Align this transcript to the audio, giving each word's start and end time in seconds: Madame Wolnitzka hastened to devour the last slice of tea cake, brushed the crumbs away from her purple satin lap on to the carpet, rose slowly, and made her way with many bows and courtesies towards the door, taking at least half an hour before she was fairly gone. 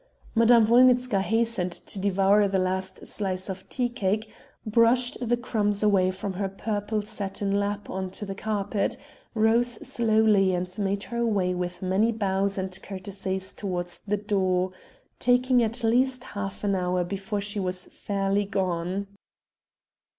Madame 0.33 0.65
Wolnitzka 0.65 1.21
hastened 1.21 1.71
to 1.71 1.99
devour 1.99 2.47
the 2.47 2.57
last 2.57 3.05
slice 3.05 3.49
of 3.49 3.69
tea 3.69 3.87
cake, 3.87 4.31
brushed 4.65 5.15
the 5.21 5.37
crumbs 5.37 5.83
away 5.83 6.09
from 6.09 6.33
her 6.33 6.49
purple 6.49 7.03
satin 7.03 7.53
lap 7.53 7.87
on 7.87 8.09
to 8.09 8.25
the 8.25 8.33
carpet, 8.33 8.97
rose 9.35 9.73
slowly, 9.87 10.55
and 10.55 10.75
made 10.79 11.03
her 11.03 11.23
way 11.23 11.53
with 11.53 11.83
many 11.83 12.11
bows 12.11 12.57
and 12.57 12.81
courtesies 12.81 13.53
towards 13.53 14.01
the 14.07 14.17
door, 14.17 14.71
taking 15.19 15.61
at 15.61 15.83
least 15.83 16.23
half 16.23 16.63
an 16.63 16.73
hour 16.73 17.03
before 17.03 17.39
she 17.39 17.59
was 17.59 17.85
fairly 17.85 18.45
gone. 18.45 19.05